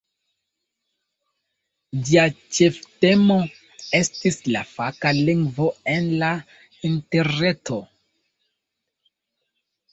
[2.07, 2.23] Ĝia
[2.59, 3.37] ĉeftemo
[3.99, 6.33] estis "La faka lingvo en la
[6.93, 7.81] interreto".